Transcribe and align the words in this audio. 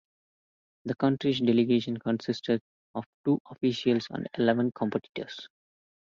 The 0.85 0.95
country's 0.95 1.41
delegation 1.41 1.97
consisted 1.97 2.59
of 2.95 3.05
two 3.23 3.37
officials 3.51 4.07
and 4.09 4.27
eleven 4.35 4.71
competitors. 4.71 5.47